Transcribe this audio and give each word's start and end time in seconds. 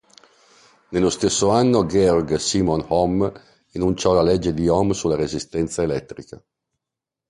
Nello 0.89 1.11
stesso 1.11 1.49
anno 1.51 1.85
Georg 1.85 2.33
Simon 2.37 2.83
Ohm 2.87 3.31
enunciò 3.71 4.13
la 4.13 4.23
legge 4.23 4.51
di 4.51 4.67
Ohm 4.67 4.93
sulla 4.93 5.15
resistenza 5.15 5.83
elettrica. 5.83 6.43